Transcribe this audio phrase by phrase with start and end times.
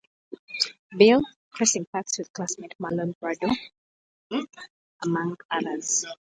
[0.97, 1.21] Bill,
[1.51, 3.55] crossing paths with classmate Marlon Brando,
[5.03, 6.05] among others.